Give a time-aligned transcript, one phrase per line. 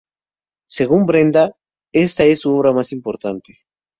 [0.67, 1.55] Según Brenda,
[1.93, 3.59] esta es su obra más importante.